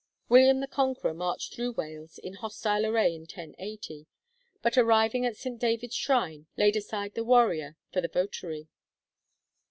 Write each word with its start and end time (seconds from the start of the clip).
William 0.29 0.61
the 0.61 0.67
Conqueror 0.67 1.13
marched 1.13 1.53
through 1.53 1.73
Wales 1.73 2.17
in 2.17 2.33
hostile 2.33 2.87
array 2.87 3.13
in 3.13 3.21
1080, 3.21 4.07
but 4.63 4.75
arriving 4.75 5.27
at 5.27 5.37
St. 5.37 5.59
David's 5.59 5.93
shrine 5.93 6.47
laid 6.57 6.75
aside 6.75 7.13
the 7.13 7.23
warrior 7.23 7.77
for 7.93 8.01
the 8.01 8.07
votary. 8.07 8.67